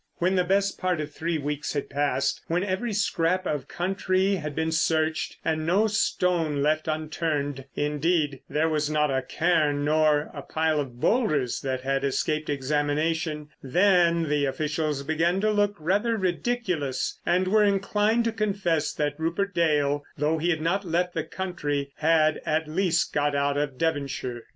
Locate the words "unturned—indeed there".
6.87-8.67